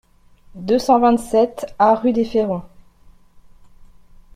[0.55, 2.63] deux cent vingt-sept A rue des Ferrons